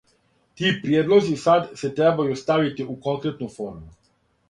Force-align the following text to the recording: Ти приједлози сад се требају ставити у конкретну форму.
Ти 0.61 0.71
приједлози 0.85 1.37
сад 1.43 1.69
се 1.83 1.93
требају 2.01 2.41
ставити 2.43 2.91
у 2.95 2.99
конкретну 3.07 3.55
форму. 3.61 3.97